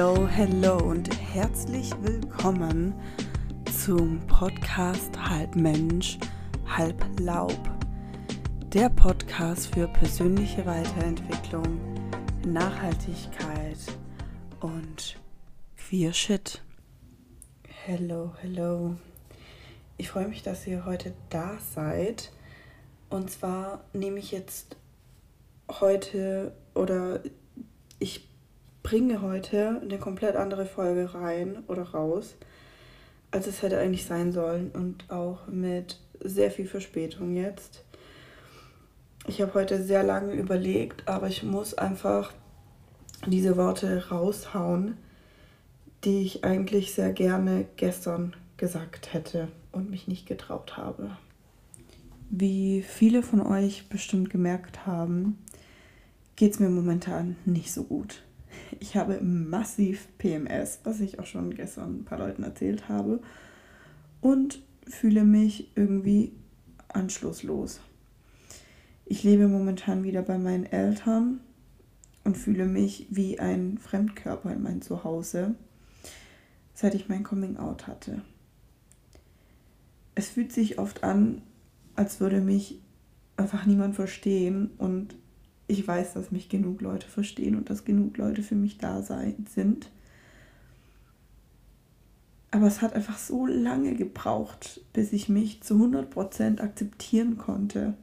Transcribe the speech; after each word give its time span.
Hello, 0.00 0.26
hello 0.26 0.78
und 0.78 1.10
herzlich 1.34 1.92
willkommen 2.00 2.94
zum 3.84 4.18
Podcast 4.28 5.12
Halb 5.18 5.54
Mensch, 5.56 6.16
Halb 6.66 7.04
Laub. 7.20 7.60
Der 8.72 8.88
Podcast 8.88 9.74
für 9.74 9.88
persönliche 9.88 10.64
Weiterentwicklung, 10.64 11.78
Nachhaltigkeit 12.46 13.76
und 14.60 15.18
Queer 15.76 16.14
Shit. 16.14 16.62
Hello, 17.84 18.32
hello. 18.40 18.96
Ich 19.98 20.08
freue 20.08 20.28
mich, 20.28 20.42
dass 20.42 20.66
ihr 20.66 20.86
heute 20.86 21.12
da 21.28 21.58
seid. 21.74 22.32
Und 23.10 23.30
zwar 23.30 23.84
nehme 23.92 24.18
ich 24.18 24.32
jetzt 24.32 24.76
heute 25.68 26.54
oder 26.72 27.20
ich 27.98 28.29
bringe 28.82 29.22
heute 29.22 29.80
eine 29.82 29.98
komplett 29.98 30.36
andere 30.36 30.66
Folge 30.66 31.14
rein 31.14 31.62
oder 31.68 31.82
raus, 31.82 32.36
als 33.30 33.46
es 33.46 33.62
hätte 33.62 33.78
eigentlich 33.78 34.06
sein 34.06 34.32
sollen 34.32 34.70
und 34.70 35.10
auch 35.10 35.46
mit 35.46 35.98
sehr 36.22 36.50
viel 36.50 36.66
Verspätung 36.66 37.36
jetzt. 37.36 37.84
Ich 39.26 39.40
habe 39.40 39.54
heute 39.54 39.82
sehr 39.82 40.02
lange 40.02 40.32
überlegt, 40.32 41.06
aber 41.06 41.28
ich 41.28 41.42
muss 41.42 41.74
einfach 41.74 42.32
diese 43.26 43.56
Worte 43.56 44.08
raushauen, 44.10 44.96
die 46.04 46.22
ich 46.22 46.44
eigentlich 46.44 46.94
sehr 46.94 47.12
gerne 47.12 47.66
gestern 47.76 48.34
gesagt 48.56 49.12
hätte 49.12 49.48
und 49.72 49.90
mich 49.90 50.08
nicht 50.08 50.26
getraut 50.26 50.76
habe. 50.76 51.16
Wie 52.30 52.82
viele 52.82 53.22
von 53.22 53.40
euch 53.40 53.88
bestimmt 53.88 54.30
gemerkt 54.30 54.86
haben, 54.86 55.38
geht 56.36 56.52
es 56.52 56.60
mir 56.60 56.70
momentan 56.70 57.36
nicht 57.44 57.72
so 57.72 57.84
gut. 57.84 58.22
Ich 58.78 58.96
habe 58.96 59.20
massiv 59.20 60.08
PMS, 60.18 60.80
was 60.84 61.00
ich 61.00 61.18
auch 61.18 61.26
schon 61.26 61.54
gestern 61.54 62.00
ein 62.00 62.04
paar 62.04 62.18
Leuten 62.18 62.42
erzählt 62.42 62.88
habe. 62.88 63.20
Und 64.20 64.62
fühle 64.86 65.24
mich 65.24 65.70
irgendwie 65.76 66.32
anschlusslos. 66.88 67.80
Ich 69.06 69.24
lebe 69.24 69.48
momentan 69.48 70.04
wieder 70.04 70.22
bei 70.22 70.38
meinen 70.38 70.66
Eltern 70.66 71.40
und 72.24 72.36
fühle 72.36 72.66
mich 72.66 73.06
wie 73.10 73.38
ein 73.38 73.78
Fremdkörper 73.78 74.52
in 74.52 74.62
mein 74.62 74.82
Zuhause, 74.82 75.54
seit 76.74 76.94
ich 76.94 77.08
mein 77.08 77.24
Coming 77.24 77.56
Out 77.56 77.86
hatte. 77.86 78.22
Es 80.14 80.28
fühlt 80.28 80.52
sich 80.52 80.78
oft 80.78 81.02
an, 81.02 81.42
als 81.96 82.20
würde 82.20 82.40
mich 82.40 82.80
einfach 83.36 83.66
niemand 83.66 83.94
verstehen 83.94 84.70
und 84.78 85.16
ich 85.70 85.86
weiß, 85.86 86.14
dass 86.14 86.32
mich 86.32 86.48
genug 86.48 86.80
Leute 86.80 87.06
verstehen 87.06 87.56
und 87.56 87.70
dass 87.70 87.84
genug 87.84 88.16
Leute 88.16 88.42
für 88.42 88.56
mich 88.56 88.78
da 88.78 89.02
sein, 89.02 89.46
sind. 89.48 89.90
Aber 92.50 92.66
es 92.66 92.82
hat 92.82 92.94
einfach 92.94 93.18
so 93.18 93.46
lange 93.46 93.94
gebraucht, 93.94 94.80
bis 94.92 95.12
ich 95.12 95.28
mich 95.28 95.62
zu 95.62 95.74
100% 95.74 96.60
akzeptieren 96.60 97.38
konnte, 97.38 97.94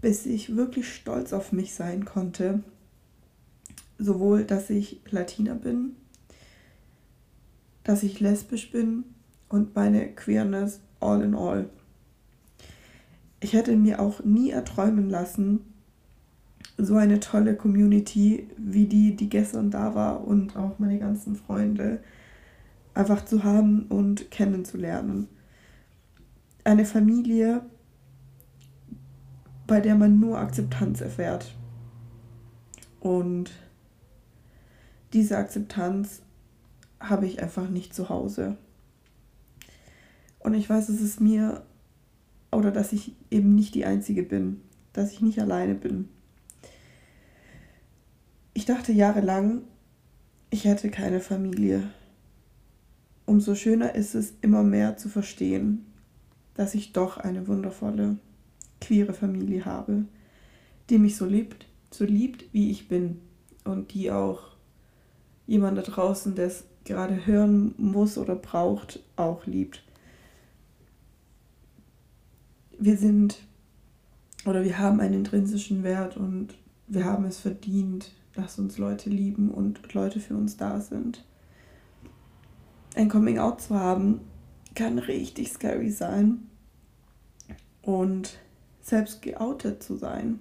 bis 0.00 0.24
ich 0.24 0.54
wirklich 0.54 0.92
stolz 0.94 1.32
auf 1.32 1.50
mich 1.50 1.74
sein 1.74 2.04
konnte. 2.04 2.62
Sowohl, 3.98 4.44
dass 4.44 4.70
ich 4.70 5.00
Latina 5.10 5.54
bin, 5.54 5.96
dass 7.82 8.04
ich 8.04 8.20
lesbisch 8.20 8.70
bin 8.70 9.04
und 9.48 9.74
meine 9.74 10.08
Queerness 10.14 10.80
all 11.00 11.22
in 11.22 11.34
all. 11.34 11.68
Ich 13.40 13.54
hätte 13.54 13.74
mir 13.74 14.00
auch 14.00 14.22
nie 14.22 14.50
erträumen 14.50 15.10
lassen, 15.10 15.64
so 16.84 16.96
eine 16.96 17.20
tolle 17.20 17.54
Community 17.54 18.48
wie 18.56 18.86
die, 18.86 19.16
die 19.16 19.28
gestern 19.28 19.70
da 19.70 19.94
war 19.94 20.26
und 20.26 20.56
auch 20.56 20.78
meine 20.78 20.98
ganzen 20.98 21.36
Freunde 21.36 22.00
einfach 22.94 23.24
zu 23.24 23.44
haben 23.44 23.86
und 23.88 24.30
kennenzulernen. 24.30 25.28
Eine 26.64 26.84
Familie, 26.84 27.62
bei 29.66 29.80
der 29.80 29.94
man 29.94 30.18
nur 30.18 30.38
Akzeptanz 30.38 31.00
erfährt. 31.00 31.54
Und 33.00 33.50
diese 35.12 35.38
Akzeptanz 35.38 36.22
habe 36.98 37.26
ich 37.26 37.42
einfach 37.42 37.68
nicht 37.68 37.94
zu 37.94 38.08
Hause. 38.08 38.56
Und 40.38 40.54
ich 40.54 40.68
weiß, 40.68 40.88
dass 40.88 41.00
es 41.00 41.20
mir 41.20 41.62
oder 42.52 42.70
dass 42.70 42.92
ich 42.92 43.14
eben 43.30 43.54
nicht 43.54 43.74
die 43.74 43.84
Einzige 43.84 44.22
bin, 44.22 44.60
dass 44.92 45.12
ich 45.12 45.20
nicht 45.20 45.40
alleine 45.40 45.74
bin. 45.74 46.08
Ich 48.52 48.64
dachte 48.64 48.92
jahrelang, 48.92 49.62
ich 50.50 50.64
hätte 50.64 50.90
keine 50.90 51.20
Familie. 51.20 51.88
Umso 53.24 53.54
schöner 53.54 53.94
ist 53.94 54.14
es, 54.14 54.34
immer 54.42 54.64
mehr 54.64 54.96
zu 54.96 55.08
verstehen, 55.08 55.86
dass 56.54 56.74
ich 56.74 56.92
doch 56.92 57.16
eine 57.16 57.46
wundervolle, 57.46 58.16
queere 58.80 59.14
Familie 59.14 59.64
habe, 59.64 60.06
die 60.88 60.98
mich 60.98 61.16
so 61.16 61.26
liebt, 61.26 61.66
so 61.92 62.04
liebt, 62.04 62.52
wie 62.52 62.70
ich 62.70 62.88
bin 62.88 63.20
und 63.64 63.94
die 63.94 64.10
auch 64.10 64.56
jemand 65.46 65.78
da 65.78 65.82
draußen, 65.82 66.34
der 66.34 66.46
es 66.46 66.64
gerade 66.84 67.26
hören 67.26 67.74
muss 67.78 68.18
oder 68.18 68.34
braucht, 68.34 69.00
auch 69.14 69.46
liebt. 69.46 69.84
Wir 72.78 72.96
sind 72.96 73.38
oder 74.44 74.64
wir 74.64 74.78
haben 74.78 75.00
einen 75.00 75.14
intrinsischen 75.14 75.84
Wert 75.84 76.16
und 76.16 76.54
wir 76.88 77.04
haben 77.04 77.26
es 77.26 77.38
verdient, 77.38 78.12
dass 78.40 78.58
uns 78.58 78.78
Leute 78.78 79.10
lieben 79.10 79.50
und 79.50 79.92
Leute 79.92 80.20
für 80.20 80.36
uns 80.36 80.56
da 80.56 80.80
sind. 80.80 81.24
Ein 82.94 83.08
Coming 83.08 83.38
Out 83.38 83.60
zu 83.60 83.78
haben 83.78 84.20
kann 84.74 84.98
richtig 84.98 85.52
scary 85.52 85.90
sein 85.90 86.48
und 87.82 88.38
selbst 88.80 89.22
geoutet 89.22 89.82
zu 89.82 89.96
sein 89.96 90.40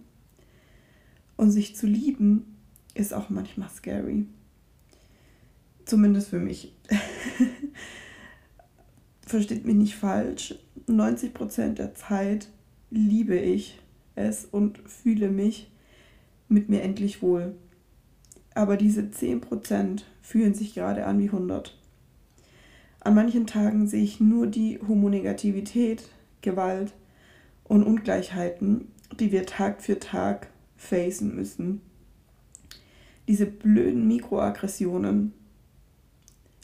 und 1.38 1.52
sich 1.52 1.76
zu 1.76 1.88
lieben 1.88 2.58
ist 2.94 3.14
auch 3.14 3.30
manchmal 3.30 3.70
scary. 3.70 4.26
Zumindest 5.86 6.30
für 6.30 6.40
mich. 6.40 6.74
Versteht 9.22 9.66
mich 9.66 9.76
nicht 9.76 9.96
falsch. 9.96 10.56
90% 10.88 11.74
der 11.74 11.96
Zeit 11.96 12.50
liebe 12.90 13.38
ich 13.38 13.80
es 14.16 14.46
und 14.46 14.80
fühle 14.80 15.30
mich 15.30 15.72
mit 16.48 16.68
mir 16.68 16.82
endlich 16.82 17.22
wohl 17.22 17.56
aber 18.56 18.78
diese 18.78 19.02
10% 19.02 20.02
fühlen 20.22 20.54
sich 20.54 20.74
gerade 20.74 21.06
an 21.06 21.20
wie 21.20 21.28
100. 21.28 21.76
An 23.02 23.16
manchen 23.16 23.48
Tagen 23.48 23.88
sehe 23.88 24.04
ich 24.04 24.20
nur 24.20 24.48
die 24.48 24.80
Homonegativität, 24.88 26.10
Gewalt 26.42 26.94
und 27.64 27.84
Ungleichheiten, 27.84 28.90
die 29.20 29.32
wir 29.32 29.46
Tag 29.46 29.82
für 29.82 30.00
Tag 30.00 30.48
facen 30.76 31.36
müssen. 31.36 31.82
Diese 33.28 33.46
blöden 33.46 34.08
Mikroaggressionen. 34.08 35.34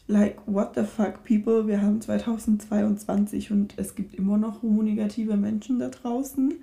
Like, 0.08 0.38
what 0.46 0.76
the 0.76 0.84
fuck, 0.84 1.24
people? 1.24 1.68
Wir 1.68 1.82
haben 1.82 2.02
2022 2.02 3.52
und 3.52 3.74
es 3.78 3.96
gibt 3.96 4.14
immer 4.14 4.38
noch 4.38 4.62
homonegative 4.62 5.38
Menschen 5.38 5.80
da 5.80 5.90
draußen. 5.90 6.54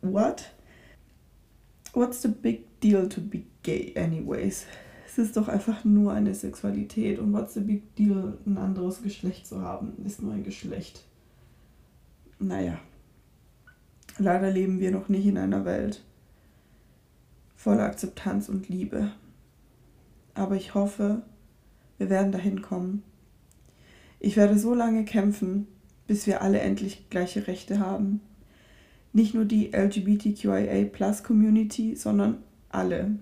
What? 0.00 0.52
What's 1.92 2.22
the 2.22 2.28
big 2.28 2.75
deal 2.86 3.08
to 3.08 3.20
be 3.20 3.42
gay 3.62 3.92
anyways? 3.96 4.66
Es 5.06 5.18
ist 5.18 5.36
doch 5.36 5.48
einfach 5.48 5.84
nur 5.84 6.12
eine 6.12 6.34
Sexualität 6.34 7.18
und 7.18 7.32
what's 7.32 7.54
the 7.54 7.60
big 7.60 7.94
deal, 7.96 8.38
ein 8.46 8.58
anderes 8.58 9.02
Geschlecht 9.02 9.46
zu 9.46 9.62
haben? 9.62 9.94
Ist 10.04 10.22
nur 10.22 10.32
ein 10.32 10.44
Geschlecht. 10.44 11.04
Naja. 12.38 12.78
Leider 14.18 14.50
leben 14.50 14.78
wir 14.78 14.90
noch 14.90 15.08
nicht 15.08 15.26
in 15.26 15.38
einer 15.38 15.64
Welt 15.64 16.04
voller 17.54 17.84
Akzeptanz 17.84 18.48
und 18.48 18.68
Liebe. 18.68 19.10
Aber 20.34 20.54
ich 20.54 20.74
hoffe, 20.74 21.22
wir 21.98 22.10
werden 22.10 22.32
dahin 22.32 22.62
kommen. 22.62 23.02
Ich 24.20 24.36
werde 24.36 24.58
so 24.58 24.74
lange 24.74 25.04
kämpfen, 25.04 25.66
bis 26.06 26.26
wir 26.26 26.42
alle 26.42 26.60
endlich 26.60 27.08
gleiche 27.10 27.46
Rechte 27.46 27.80
haben 27.80 28.20
nicht 29.16 29.34
nur 29.34 29.46
die 29.46 29.72
LGBTQIA-Plus-Community, 29.72 31.96
sondern 31.96 32.44
alle. 32.70 33.18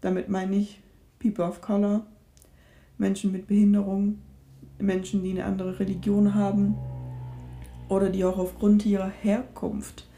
Damit 0.00 0.28
meine 0.28 0.56
ich 0.56 0.80
People 1.18 1.44
of 1.44 1.60
Color, 1.60 2.06
Menschen 2.98 3.32
mit 3.32 3.46
Behinderung, 3.46 4.18
Menschen, 4.78 5.22
die 5.22 5.32
eine 5.32 5.44
andere 5.44 5.78
Religion 5.78 6.34
haben 6.34 6.74
oder 7.88 8.08
die 8.08 8.24
auch 8.24 8.38
aufgrund 8.38 8.86
ihrer 8.86 9.08
Herkunft 9.08 10.08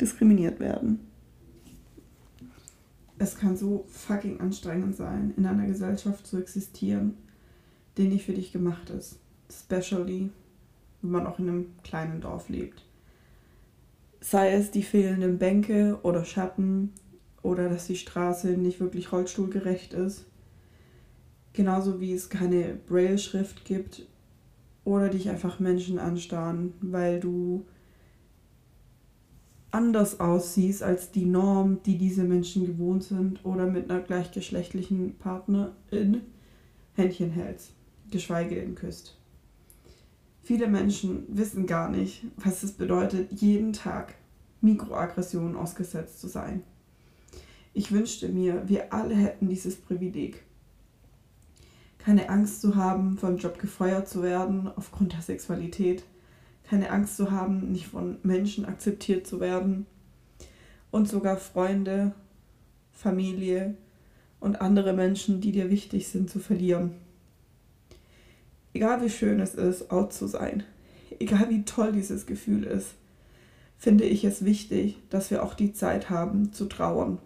diskriminiert 0.00 0.60
werden. 0.60 1.00
Es 3.18 3.36
kann 3.36 3.56
so 3.56 3.84
fucking 3.88 4.40
anstrengend 4.40 4.96
sein, 4.96 5.34
in 5.36 5.44
einer 5.44 5.66
Gesellschaft 5.66 6.26
zu 6.26 6.38
existieren, 6.38 7.16
die 7.96 8.06
nicht 8.08 8.24
für 8.24 8.32
dich 8.32 8.52
gemacht 8.52 8.90
ist. 8.90 9.18
Especially, 9.48 10.30
wenn 11.02 11.10
man 11.10 11.26
auch 11.26 11.38
in 11.38 11.48
einem 11.48 11.66
kleinen 11.82 12.20
Dorf 12.20 12.48
lebt 12.48 12.84
sei 14.20 14.52
es 14.52 14.70
die 14.70 14.82
fehlenden 14.82 15.38
Bänke 15.38 15.98
oder 16.02 16.24
Schatten 16.24 16.92
oder 17.42 17.68
dass 17.68 17.86
die 17.86 17.96
Straße 17.96 18.48
nicht 18.48 18.80
wirklich 18.80 19.12
rollstuhlgerecht 19.12 19.92
ist. 19.92 20.26
Genauso 21.52 22.00
wie 22.00 22.12
es 22.12 22.28
keine 22.28 22.78
Braille-Schrift 22.86 23.64
gibt 23.64 24.06
oder 24.84 25.08
dich 25.08 25.28
einfach 25.28 25.60
Menschen 25.60 25.98
anstarren, 25.98 26.74
weil 26.80 27.20
du 27.20 27.66
anders 29.70 30.20
aussiehst 30.20 30.82
als 30.82 31.10
die 31.10 31.26
Norm, 31.26 31.82
die 31.84 31.98
diese 31.98 32.24
Menschen 32.24 32.66
gewohnt 32.66 33.04
sind 33.04 33.44
oder 33.44 33.66
mit 33.66 33.90
einer 33.90 34.00
gleichgeschlechtlichen 34.00 35.16
Partnerin 35.18 36.22
Händchen 36.94 37.30
hältst, 37.30 37.72
geschweige 38.10 38.56
denn 38.56 38.74
küsst. 38.74 39.16
Viele 40.42 40.66
Menschen 40.68 41.24
wissen 41.28 41.66
gar 41.66 41.90
nicht, 41.90 42.24
was 42.36 42.62
es 42.62 42.72
bedeutet, 42.72 43.32
jeden 43.40 43.72
Tag 43.72 44.14
Mikroaggressionen 44.62 45.56
ausgesetzt 45.56 46.20
zu 46.20 46.26
sein. 46.26 46.62
Ich 47.78 47.92
wünschte 47.92 48.28
mir, 48.28 48.64
wir 48.66 48.92
alle 48.92 49.14
hätten 49.14 49.48
dieses 49.48 49.76
Privileg. 49.76 50.42
Keine 51.98 52.28
Angst 52.28 52.60
zu 52.60 52.74
haben, 52.74 53.16
vom 53.18 53.36
Job 53.36 53.60
gefeuert 53.60 54.08
zu 54.08 54.20
werden 54.20 54.68
aufgrund 54.74 55.12
der 55.12 55.22
Sexualität. 55.22 56.02
Keine 56.68 56.90
Angst 56.90 57.16
zu 57.16 57.30
haben, 57.30 57.70
nicht 57.70 57.86
von 57.86 58.16
Menschen 58.24 58.64
akzeptiert 58.64 59.28
zu 59.28 59.38
werden. 59.38 59.86
Und 60.90 61.08
sogar 61.08 61.36
Freunde, 61.36 62.16
Familie 62.90 63.76
und 64.40 64.60
andere 64.60 64.92
Menschen, 64.92 65.40
die 65.40 65.52
dir 65.52 65.70
wichtig 65.70 66.08
sind, 66.08 66.28
zu 66.28 66.40
verlieren. 66.40 66.96
Egal 68.74 69.04
wie 69.04 69.10
schön 69.10 69.38
es 69.38 69.54
ist, 69.54 69.92
out 69.92 70.12
zu 70.12 70.26
sein, 70.26 70.64
egal 71.20 71.48
wie 71.48 71.62
toll 71.62 71.92
dieses 71.92 72.26
Gefühl 72.26 72.64
ist, 72.64 72.88
finde 73.76 74.02
ich 74.02 74.24
es 74.24 74.44
wichtig, 74.44 74.98
dass 75.10 75.30
wir 75.30 75.44
auch 75.44 75.54
die 75.54 75.72
Zeit 75.72 76.10
haben 76.10 76.52
zu 76.52 76.64
trauern. 76.64 77.18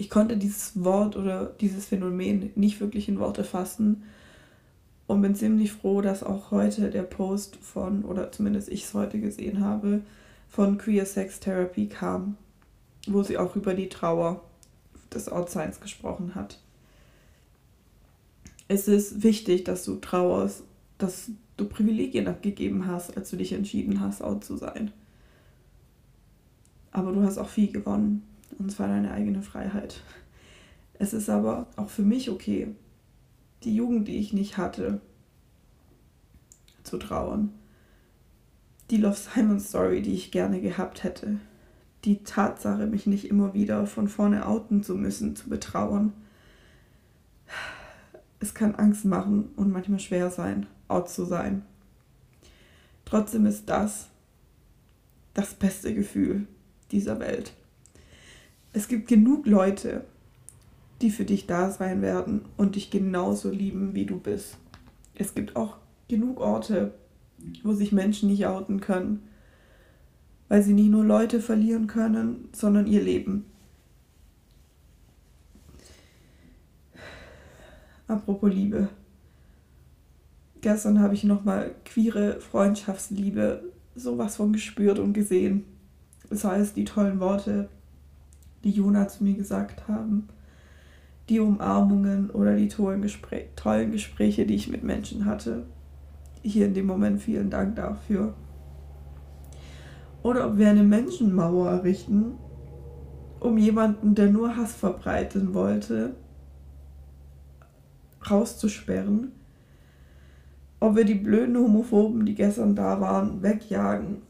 Ich 0.00 0.08
konnte 0.08 0.38
dieses 0.38 0.82
Wort 0.82 1.14
oder 1.14 1.54
dieses 1.60 1.84
Phänomen 1.84 2.52
nicht 2.54 2.80
wirklich 2.80 3.06
in 3.10 3.18
Worte 3.18 3.44
fassen 3.44 4.04
und 5.06 5.20
bin 5.20 5.34
ziemlich 5.34 5.72
froh, 5.72 6.00
dass 6.00 6.22
auch 6.22 6.50
heute 6.50 6.88
der 6.88 7.02
Post 7.02 7.56
von, 7.56 8.06
oder 8.06 8.32
zumindest 8.32 8.70
ich 8.70 8.84
es 8.84 8.94
heute 8.94 9.20
gesehen 9.20 9.60
habe, 9.62 10.00
von 10.48 10.78
Queer 10.78 11.04
Sex 11.04 11.38
Therapy 11.38 11.86
kam, 11.86 12.38
wo 13.08 13.22
sie 13.22 13.36
auch 13.36 13.56
über 13.56 13.74
die 13.74 13.90
Trauer 13.90 14.42
des 15.12 15.28
Outsigns 15.28 15.80
gesprochen 15.80 16.34
hat. 16.34 16.58
Es 18.68 18.88
ist 18.88 19.22
wichtig, 19.22 19.64
dass 19.64 19.84
du 19.84 19.96
trauerst, 19.96 20.62
dass 20.96 21.30
du 21.58 21.66
Privilegien 21.66 22.26
abgegeben 22.26 22.86
hast, 22.86 23.18
als 23.18 23.28
du 23.28 23.36
dich 23.36 23.52
entschieden 23.52 24.00
hast, 24.00 24.22
out 24.22 24.44
zu 24.44 24.56
sein. 24.56 24.92
Aber 26.90 27.12
du 27.12 27.22
hast 27.22 27.36
auch 27.36 27.50
viel 27.50 27.70
gewonnen. 27.70 28.29
Und 28.60 28.70
zwar 28.70 28.88
deine 28.88 29.10
eigene 29.12 29.40
Freiheit. 29.42 30.02
Es 30.98 31.14
ist 31.14 31.30
aber 31.30 31.66
auch 31.76 31.88
für 31.88 32.02
mich 32.02 32.28
okay, 32.28 32.74
die 33.64 33.74
Jugend, 33.74 34.06
die 34.06 34.18
ich 34.18 34.34
nicht 34.34 34.58
hatte, 34.58 35.00
zu 36.84 36.98
trauern. 36.98 37.54
Die 38.90 38.98
Love 38.98 39.16
Simon 39.16 39.60
Story, 39.60 40.02
die 40.02 40.12
ich 40.12 40.30
gerne 40.30 40.60
gehabt 40.60 41.04
hätte. 41.04 41.40
Die 42.04 42.22
Tatsache, 42.22 42.86
mich 42.86 43.06
nicht 43.06 43.30
immer 43.30 43.54
wieder 43.54 43.86
von 43.86 44.08
vorne 44.08 44.46
outen 44.46 44.82
zu 44.82 44.94
müssen, 44.94 45.34
zu 45.34 45.48
betrauern. 45.48 46.12
Es 48.40 48.52
kann 48.52 48.74
Angst 48.74 49.06
machen 49.06 49.52
und 49.56 49.70
manchmal 49.70 50.00
schwer 50.00 50.28
sein, 50.30 50.66
out 50.88 51.08
zu 51.08 51.24
sein. 51.24 51.62
Trotzdem 53.06 53.46
ist 53.46 53.70
das 53.70 54.08
das 55.32 55.54
beste 55.54 55.94
Gefühl, 55.94 56.46
dieser 56.90 57.20
Welt. 57.20 57.54
Es 58.72 58.88
gibt 58.88 59.08
genug 59.08 59.46
Leute, 59.46 60.04
die 61.00 61.10
für 61.10 61.24
dich 61.24 61.46
da 61.46 61.70
sein 61.70 62.02
werden 62.02 62.42
und 62.56 62.76
dich 62.76 62.90
genauso 62.90 63.50
lieben, 63.50 63.94
wie 63.94 64.06
du 64.06 64.18
bist. 64.18 64.58
Es 65.14 65.34
gibt 65.34 65.56
auch 65.56 65.76
genug 66.08 66.40
Orte, 66.40 66.94
wo 67.62 67.72
sich 67.72 67.92
Menschen 67.92 68.28
nicht 68.28 68.46
outen 68.46 68.80
können, 68.80 69.22
weil 70.48 70.62
sie 70.62 70.74
nicht 70.74 70.90
nur 70.90 71.04
Leute 71.04 71.40
verlieren 71.40 71.86
können, 71.86 72.48
sondern 72.52 72.86
ihr 72.86 73.02
Leben. 73.02 73.46
Apropos 78.06 78.52
Liebe. 78.52 78.88
Gestern 80.60 81.00
habe 81.00 81.14
ich 81.14 81.24
nochmal 81.24 81.74
queere 81.84 82.40
Freundschaftsliebe 82.40 83.64
sowas 83.94 84.36
von 84.36 84.52
gespürt 84.52 84.98
und 84.98 85.12
gesehen 85.12 85.64
sei 86.30 86.60
es 86.60 86.72
die 86.72 86.84
tollen 86.84 87.20
Worte, 87.20 87.68
die 88.64 88.70
Jona 88.70 89.08
zu 89.08 89.24
mir 89.24 89.34
gesagt 89.34 89.88
haben, 89.88 90.28
die 91.28 91.40
Umarmungen 91.40 92.30
oder 92.30 92.56
die 92.56 92.68
tollen, 92.68 93.02
Gespräch, 93.02 93.46
tollen 93.56 93.92
Gespräche, 93.92 94.46
die 94.46 94.56
ich 94.56 94.68
mit 94.68 94.82
Menschen 94.82 95.24
hatte. 95.24 95.64
Hier 96.42 96.66
in 96.66 96.74
dem 96.74 96.86
Moment 96.86 97.20
vielen 97.20 97.50
Dank 97.50 97.76
dafür. 97.76 98.34
Oder 100.22 100.48
ob 100.48 100.58
wir 100.58 100.68
eine 100.68 100.82
Menschenmauer 100.82 101.70
errichten, 101.70 102.32
um 103.38 103.56
jemanden, 103.56 104.14
der 104.14 104.30
nur 104.30 104.56
Hass 104.56 104.74
verbreiten 104.74 105.54
wollte, 105.54 106.14
rauszusperren. 108.28 109.32
Ob 110.80 110.96
wir 110.96 111.04
die 111.04 111.14
blöden 111.14 111.56
Homophoben, 111.56 112.26
die 112.26 112.34
gestern 112.34 112.74
da 112.74 113.00
waren, 113.00 113.42
wegjagen. 113.42 114.22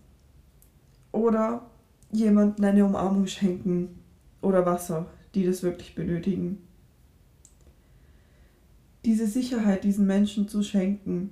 Oder 1.12 1.62
jemandem 2.12 2.64
eine 2.64 2.84
Umarmung 2.84 3.26
schenken 3.26 3.99
oder 4.40 4.66
Wasser, 4.66 5.06
die 5.34 5.44
das 5.44 5.62
wirklich 5.62 5.94
benötigen. 5.94 6.58
Diese 9.04 9.26
Sicherheit 9.26 9.84
diesen 9.84 10.06
Menschen 10.06 10.48
zu 10.48 10.62
schenken 10.62 11.30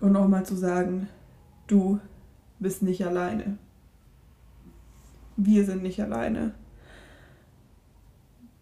und 0.00 0.16
auch 0.16 0.28
mal 0.28 0.46
zu 0.46 0.56
sagen, 0.56 1.08
du 1.66 2.00
bist 2.58 2.82
nicht 2.82 3.04
alleine. 3.04 3.58
Wir 5.36 5.64
sind 5.64 5.82
nicht 5.82 6.00
alleine. 6.00 6.54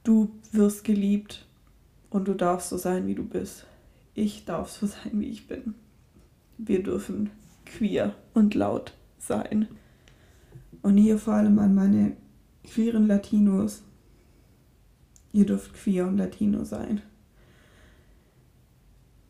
Du 0.04 0.30
wirst 0.52 0.84
geliebt 0.84 1.46
und 2.10 2.26
du 2.28 2.34
darfst 2.34 2.70
so 2.70 2.76
sein, 2.76 3.06
wie 3.06 3.14
du 3.14 3.24
bist. 3.24 3.66
Ich 4.14 4.44
darf 4.44 4.70
so 4.70 4.86
sein, 4.86 5.20
wie 5.20 5.28
ich 5.28 5.46
bin. 5.46 5.74
Wir 6.58 6.82
dürfen 6.82 7.30
queer 7.66 8.14
und 8.34 8.54
laut 8.54 8.94
sein. 9.18 9.68
Und 10.82 10.96
hier 10.96 11.18
vor 11.18 11.34
allem 11.34 11.58
an 11.58 11.74
meine 11.74 12.16
queeren 12.64 13.06
Latinos. 13.06 13.82
Ihr 15.32 15.46
dürft 15.46 15.74
queer 15.74 16.06
und 16.06 16.18
Latino 16.18 16.64
sein. 16.64 17.00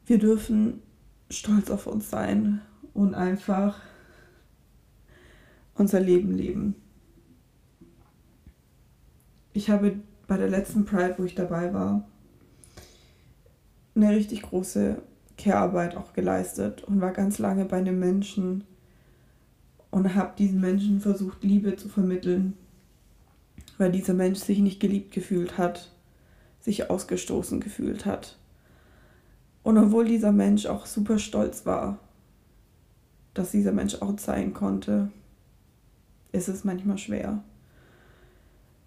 Wir 0.06 0.18
dürfen 0.18 0.82
stolz 1.30 1.70
auf 1.70 1.86
uns 1.86 2.10
sein 2.10 2.60
und 2.92 3.14
einfach 3.14 3.80
unser 5.74 6.00
Leben 6.00 6.32
leben. 6.32 6.74
Ich 9.52 9.70
habe 9.70 10.00
bei 10.26 10.36
der 10.36 10.48
letzten 10.48 10.84
Pride, 10.84 11.14
wo 11.18 11.24
ich 11.24 11.34
dabei 11.34 11.72
war, 11.72 12.08
eine 13.94 14.10
richtig 14.10 14.42
große 14.42 15.00
Care-Arbeit 15.36 15.96
auch 15.96 16.12
geleistet 16.12 16.82
und 16.84 17.00
war 17.00 17.12
ganz 17.12 17.38
lange 17.38 17.64
bei 17.64 17.78
einem 17.78 17.98
Menschen, 17.98 18.64
und 19.92 20.14
habe 20.14 20.32
diesen 20.36 20.60
Menschen 20.60 21.00
versucht, 21.00 21.44
Liebe 21.44 21.76
zu 21.76 21.88
vermitteln, 21.88 22.54
weil 23.78 23.92
dieser 23.92 24.14
Mensch 24.14 24.38
sich 24.38 24.58
nicht 24.58 24.80
geliebt 24.80 25.12
gefühlt 25.12 25.58
hat, 25.58 25.90
sich 26.60 26.90
ausgestoßen 26.90 27.60
gefühlt 27.60 28.06
hat. 28.06 28.38
Und 29.62 29.78
obwohl 29.78 30.06
dieser 30.06 30.32
Mensch 30.32 30.66
auch 30.66 30.86
super 30.86 31.18
stolz 31.18 31.66
war, 31.66 31.98
dass 33.34 33.50
dieser 33.50 33.72
Mensch 33.72 34.00
auch 34.00 34.18
sein 34.18 34.52
konnte, 34.52 35.10
ist 36.32 36.48
es 36.48 36.64
manchmal 36.64 36.98
schwer. 36.98 37.42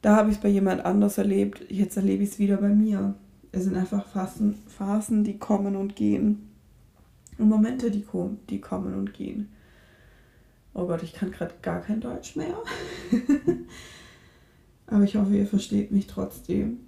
Da 0.01 0.15
habe 0.15 0.29
ich 0.29 0.35
es 0.35 0.41
bei 0.41 0.49
jemand 0.49 0.85
anders 0.85 1.17
erlebt, 1.17 1.65
jetzt 1.69 1.97
erlebe 1.97 2.23
ich 2.23 2.31
es 2.31 2.39
wieder 2.39 2.57
bei 2.57 2.69
mir. 2.69 3.15
Es 3.51 3.63
sind 3.63 3.75
einfach 3.75 4.05
Phasen, 4.05 4.55
Phasen, 4.67 5.23
die 5.23 5.39
kommen 5.39 5.75
und 5.75 5.95
gehen. 5.95 6.51
Und 7.37 7.49
Momente, 7.49 7.89
die, 7.89 8.03
kommen, 8.03 8.39
die 8.49 8.61
kommen 8.61 8.93
und 8.93 9.13
gehen. 9.13 9.49
Oh 10.73 10.85
Gott, 10.85 11.03
ich 11.03 11.13
kann 11.13 11.31
gerade 11.31 11.55
gar 11.61 11.81
kein 11.81 12.01
Deutsch 12.01 12.35
mehr. 12.35 12.55
Aber 14.87 15.03
ich 15.03 15.15
hoffe, 15.15 15.35
ihr 15.35 15.47
versteht 15.47 15.91
mich 15.91 16.07
trotzdem. 16.07 16.79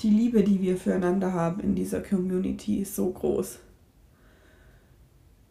Die 0.00 0.10
Liebe, 0.10 0.42
die 0.42 0.60
wir 0.60 0.76
füreinander 0.76 1.32
haben 1.32 1.60
in 1.60 1.74
dieser 1.74 2.00
Community, 2.00 2.80
ist 2.80 2.96
so 2.96 3.10
groß, 3.10 3.58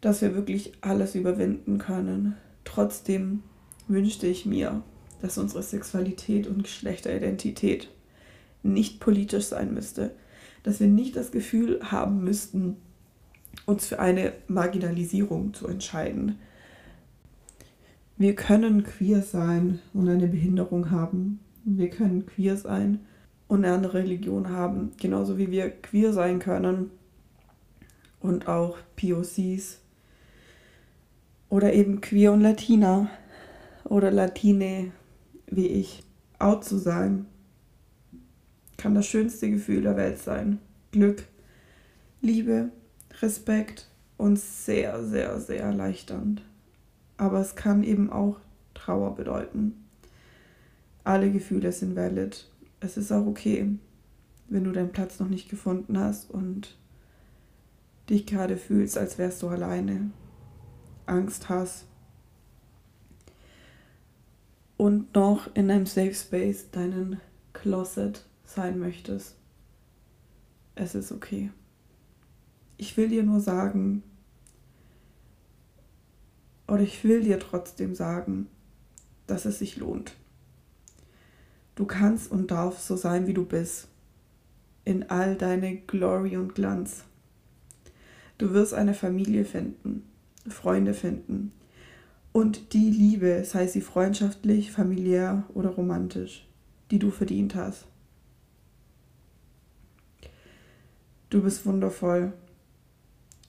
dass 0.00 0.20
wir 0.20 0.34
wirklich 0.34 0.72
alles 0.82 1.14
überwinden 1.14 1.78
können. 1.78 2.36
Trotzdem 2.64 3.42
wünschte 3.88 4.26
ich 4.26 4.44
mir, 4.44 4.82
dass 5.22 5.38
unsere 5.38 5.62
Sexualität 5.62 6.46
und 6.46 6.64
Geschlechteridentität 6.64 7.88
nicht 8.62 9.00
politisch 9.00 9.46
sein 9.46 9.72
müsste, 9.72 10.14
dass 10.62 10.80
wir 10.80 10.88
nicht 10.88 11.16
das 11.16 11.30
Gefühl 11.30 11.80
haben 11.82 12.22
müssten, 12.22 12.76
uns 13.64 13.86
für 13.86 13.98
eine 14.00 14.32
Marginalisierung 14.48 15.54
zu 15.54 15.66
entscheiden. 15.66 16.38
Wir 18.18 18.34
können 18.34 18.82
queer 18.82 19.20
sein 19.20 19.80
und 19.92 20.08
eine 20.08 20.26
Behinderung 20.26 20.90
haben. 20.90 21.40
Wir 21.64 21.90
können 21.90 22.24
queer 22.24 22.56
sein 22.56 23.00
und 23.46 23.64
eine 23.64 23.74
andere 23.74 23.98
Religion 23.98 24.48
haben, 24.48 24.92
genauso 24.98 25.36
wie 25.36 25.50
wir 25.50 25.70
queer 25.70 26.14
sein 26.14 26.38
können 26.38 26.90
und 28.20 28.48
auch 28.48 28.78
POCs 28.96 29.80
oder 31.50 31.74
eben 31.74 32.00
queer 32.00 32.32
und 32.32 32.40
Latina 32.40 33.10
oder 33.84 34.10
Latine 34.10 34.92
wie 35.46 35.66
ich. 35.66 36.02
Out 36.38 36.64
zu 36.64 36.78
sein 36.78 37.26
kann 38.76 38.94
das 38.94 39.06
schönste 39.06 39.50
Gefühl 39.50 39.82
der 39.82 39.96
Welt 39.96 40.18
sein. 40.18 40.58
Glück, 40.90 41.24
Liebe, 42.20 42.70
Respekt 43.20 43.88
und 44.16 44.38
sehr, 44.38 45.02
sehr, 45.04 45.38
sehr 45.40 45.60
erleichternd. 45.60 46.42
Aber 47.16 47.40
es 47.40 47.56
kann 47.56 47.82
eben 47.82 48.10
auch 48.10 48.38
Trauer 48.74 49.14
bedeuten. 49.14 49.84
Alle 51.04 51.30
Gefühle 51.30 51.72
sind 51.72 51.96
valid. 51.96 52.50
Es 52.80 52.96
ist 52.96 53.12
auch 53.12 53.26
okay, 53.26 53.78
wenn 54.48 54.64
du 54.64 54.72
deinen 54.72 54.92
Platz 54.92 55.18
noch 55.18 55.28
nicht 55.28 55.48
gefunden 55.48 55.98
hast 55.98 56.30
und 56.30 56.76
dich 58.10 58.26
gerade 58.26 58.56
fühlst, 58.56 58.98
als 58.98 59.18
wärst 59.18 59.42
du 59.42 59.48
alleine, 59.48 60.10
Angst 61.06 61.48
hast 61.48 61.86
und 64.76 65.14
noch 65.14 65.54
in 65.54 65.70
einem 65.70 65.86
Safe 65.86 66.14
Space, 66.14 66.70
deinen 66.70 67.20
Closet 67.52 68.24
sein 68.44 68.78
möchtest. 68.78 69.36
Es 70.74 70.94
ist 70.94 71.12
okay. 71.12 71.50
Ich 72.76 72.96
will 72.96 73.08
dir 73.08 73.22
nur 73.22 73.40
sagen, 73.40 74.02
oder 76.68 76.82
ich 76.82 77.04
will 77.04 77.22
dir 77.22 77.38
trotzdem 77.38 77.94
sagen, 77.94 78.48
dass 79.26 79.44
es 79.44 79.58
sich 79.58 79.76
lohnt. 79.76 80.14
Du 81.74 81.84
kannst 81.84 82.30
und 82.30 82.50
darfst 82.50 82.86
so 82.86 82.96
sein, 82.96 83.26
wie 83.26 83.34
du 83.34 83.44
bist, 83.44 83.88
in 84.84 85.10
all 85.10 85.36
deine 85.36 85.76
Glory 85.76 86.36
und 86.36 86.54
Glanz. 86.54 87.04
Du 88.38 88.52
wirst 88.52 88.74
eine 88.74 88.94
Familie 88.94 89.44
finden, 89.44 90.04
Freunde 90.48 90.94
finden 90.94 91.52
und 92.32 92.74
die 92.74 92.90
Liebe, 92.90 93.44
sei 93.44 93.66
sie 93.66 93.80
freundschaftlich, 93.80 94.70
familiär 94.70 95.44
oder 95.54 95.70
romantisch, 95.70 96.46
die 96.90 96.98
du 96.98 97.10
verdient 97.10 97.54
hast. 97.54 97.86
Du 101.30 101.42
bist 101.42 101.66
wundervoll, 101.66 102.32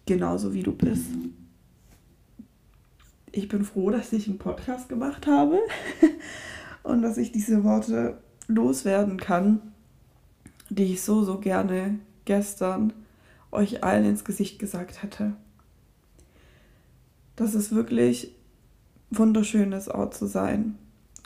genauso 0.05 0.53
wie 0.53 0.63
du 0.63 0.71
bist. 0.71 1.05
Ich 3.31 3.47
bin 3.47 3.63
froh, 3.63 3.89
dass 3.89 4.13
ich 4.13 4.27
einen 4.27 4.37
Podcast 4.37 4.89
gemacht 4.89 5.27
habe 5.27 5.59
und 6.83 7.01
dass 7.01 7.17
ich 7.17 7.31
diese 7.31 7.63
Worte 7.63 8.17
loswerden 8.47 9.17
kann, 9.17 9.73
die 10.69 10.93
ich 10.93 11.01
so, 11.01 11.23
so 11.23 11.39
gerne 11.39 11.99
gestern 12.25 12.93
euch 13.51 13.83
allen 13.83 14.05
ins 14.05 14.25
Gesicht 14.25 14.59
gesagt 14.59 15.03
hätte. 15.03 15.33
Dass 17.35 17.53
es 17.53 17.71
wirklich 17.71 18.33
wunderschön 19.09 19.71
ist, 19.71 19.89
Ort 19.89 20.13
zu 20.13 20.25
sein 20.25 20.77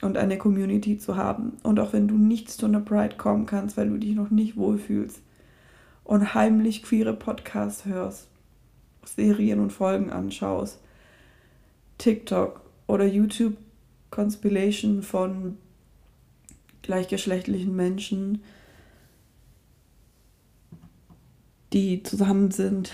und 0.01 0.17
eine 0.17 0.38
Community 0.38 0.98
zu 0.98 1.15
haben. 1.15 1.58
Und 1.63 1.79
auch 1.79 1.93
wenn 1.93 2.08
du 2.08 2.15
nicht 2.15 2.50
zu 2.50 2.65
einer 2.65 2.81
Pride 2.81 3.15
kommen 3.17 3.46
kannst, 3.46 3.77
weil 3.77 3.89
du 3.89 3.98
dich 3.98 4.15
noch 4.15 4.29
nicht 4.29 4.58
wohlfühlst 4.58 5.22
und 6.03 6.34
heimlich 6.34 6.84
queere 6.84 7.13
Podcasts 7.13 7.86
hörst, 7.86 8.27
Serien 9.05 9.60
und 9.60 9.72
Folgen 9.72 10.12
anschaust, 10.12 10.79
TikTok 12.01 12.62
oder 12.88 13.05
YouTube 13.05 13.58
Conspilation 14.10 15.03
von 15.03 15.60
gleichgeschlechtlichen 16.81 17.75
Menschen, 17.75 18.41
die 21.74 22.01
zusammen 22.01 22.50
sind. 22.50 22.91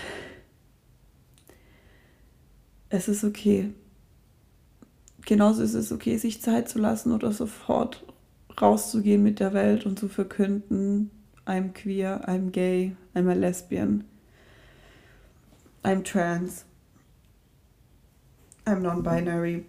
Es 2.90 3.08
ist 3.08 3.24
okay. 3.24 3.72
Genauso 5.24 5.62
ist 5.62 5.72
es 5.72 5.90
okay, 5.90 6.18
sich 6.18 6.42
Zeit 6.42 6.68
zu 6.68 6.78
lassen 6.78 7.12
oder 7.12 7.32
sofort 7.32 8.04
rauszugehen 8.60 9.22
mit 9.22 9.40
der 9.40 9.54
Welt 9.54 9.86
und 9.86 9.98
zu 9.98 10.08
verkünden, 10.08 11.10
I'm 11.46 11.72
queer, 11.72 12.28
I'm 12.28 12.50
gay, 12.50 12.94
I'm 13.14 13.30
a 13.30 13.34
lesbian, 13.34 14.04
I'm 15.82 16.04
trans, 16.04 16.66
I'm 18.68 18.82
non-binary. 18.82 19.64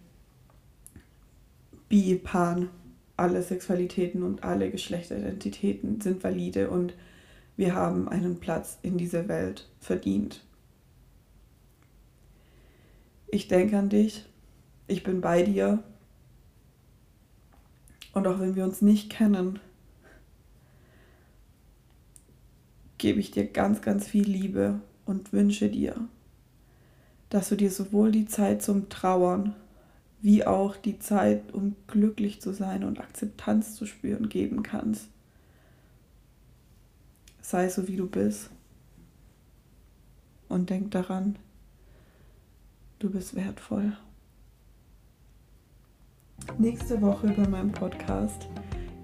Bi, 1.88 2.16
pan, 2.16 2.70
alle 3.16 3.42
Sexualitäten 3.42 4.24
und 4.24 4.44
alle 4.44 4.70
Geschlechteridentitäten 4.70 6.02
sind 6.02 6.22
valide 6.22 6.70
und 6.70 6.94
wir 7.56 7.76
haben 7.76 8.10
einen 8.10 8.42
Platz 8.42 8.78
in 8.82 8.98
dieser 8.98 9.30
Welt 9.30 9.70
verdient. 9.80 10.44
Ich 13.28 13.48
denke 13.48 13.78
an 13.78 13.88
dich, 13.88 14.26
ich 14.88 15.04
bin 15.04 15.22
bei 15.22 15.44
dir. 15.44 15.82
Und 18.14 18.28
auch 18.28 18.40
wenn 18.40 18.56
wir 18.56 18.66
uns 18.66 18.82
nicht 18.82 19.10
kennen, 19.10 19.60
gebe 22.98 23.22
ich 23.22 23.32
dir 23.32 23.48
ganz, 23.48 23.82
ganz 23.82 24.08
viel 24.10 24.28
Liebe 24.28 24.82
und 25.06 25.32
wünsche 25.32 25.70
dir, 25.70 25.96
dass 27.30 27.50
du 27.50 27.56
dir 27.56 27.72
sowohl 27.72 28.12
die 28.12 28.26
Zeit 28.26 28.62
zum 28.62 28.90
Trauern 28.90 29.56
wie 30.22 30.46
auch 30.46 30.76
die 30.76 31.00
Zeit, 31.00 31.54
um 31.54 31.76
glücklich 31.88 32.42
zu 32.42 32.52
sein 32.54 32.84
und 32.84 33.00
Akzeptanz 33.00 33.76
zu 33.76 33.86
spüren, 33.86 34.28
geben 34.28 34.64
kannst. 34.64 35.08
Sei 37.42 37.70
so, 37.70 37.88
wie 37.88 37.96
du 37.96 38.08
bist. 38.08 38.50
Und 40.50 40.70
denk 40.70 40.92
daran, 40.92 41.38
du 43.00 43.10
bist 43.10 43.36
wertvoll. 43.36 43.94
Nächste 46.58 47.02
Woche 47.02 47.28
bei 47.30 47.48
meinem 47.48 47.72
Podcast 47.72 48.48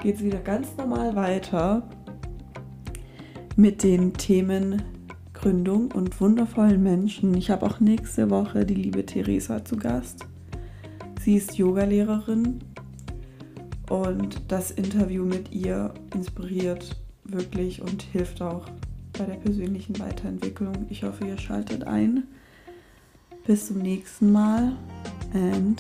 geht 0.02 0.16
es 0.16 0.24
wieder 0.24 0.40
ganz 0.40 0.76
normal 0.76 1.16
weiter 1.16 1.88
mit 3.56 3.84
den 3.84 4.14
Themen 4.14 4.82
Gründung 5.46 5.92
und 5.92 6.20
wundervollen 6.22 6.82
Menschen. 6.82 7.36
Ich 7.36 7.52
habe 7.52 7.68
auch 7.68 7.80
nächste 7.80 8.32
Woche 8.32 8.66
die 8.66 8.74
liebe 8.74 9.06
Theresa 9.06 9.64
zu 9.64 9.78
Gast. 9.78 10.26
Sie 11.22 11.36
ist 11.36 11.56
Yogalehrerin 11.56 12.62
und 13.88 14.42
das 14.48 14.72
Interview 14.72 15.24
mit 15.24 15.52
ihr 15.52 15.94
inspiriert 16.16 17.00
wirklich 17.26 17.80
und 17.80 18.02
hilft 18.02 18.42
auch 18.42 18.66
bei 19.20 19.26
der 19.26 19.36
persönlichen 19.36 20.00
Weiterentwicklung. 20.00 20.88
Ich 20.90 21.04
hoffe, 21.04 21.28
ihr 21.28 21.38
schaltet 21.38 21.84
ein. 21.84 22.24
Bis 23.46 23.68
zum 23.68 23.78
nächsten 23.78 24.32
Mal 24.32 24.76
and 25.36 25.80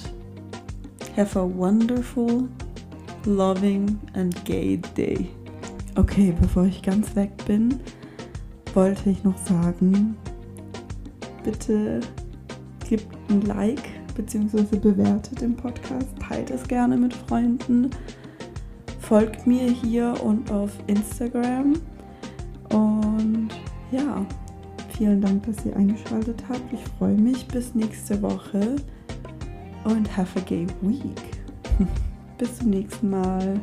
have 1.17 1.39
a 1.39 1.43
wonderful, 1.43 2.47
loving 3.25 3.97
and 4.13 4.45
gay 4.45 4.79
day. 4.95 5.27
Okay, 5.95 6.35
bevor 6.39 6.65
ich 6.65 6.83
ganz 6.83 7.15
weg 7.15 7.31
bin, 7.47 7.79
wollte 8.75 9.09
ich 9.09 9.23
noch 9.23 9.37
sagen, 9.37 10.15
bitte 11.43 12.01
gebt 12.87 13.07
ein 13.29 13.41
Like 13.41 13.81
beziehungsweise 14.15 14.77
bewertet 14.77 15.41
den 15.41 15.55
Podcast, 15.55 16.07
teilt 16.19 16.49
es 16.49 16.67
gerne 16.67 16.97
mit 16.97 17.13
Freunden, 17.13 17.89
folgt 18.99 19.45
mir 19.45 19.69
hier 19.69 20.15
und 20.23 20.51
auf 20.51 20.71
Instagram. 20.87 21.73
Und 22.69 23.49
ja, 23.91 24.25
vielen 24.97 25.21
Dank, 25.21 25.45
dass 25.45 25.65
ihr 25.65 25.75
eingeschaltet 25.75 26.43
habt. 26.49 26.73
Ich 26.73 26.83
freue 26.97 27.15
mich 27.15 27.47
bis 27.47 27.75
nächste 27.75 28.21
Woche 28.21 28.77
und 29.83 30.17
have 30.17 30.39
a 30.39 30.41
gay 30.43 30.65
week. 30.81 31.21
bis 32.37 32.57
zum 32.57 32.69
nächsten 32.69 33.09
Mal. 33.09 33.59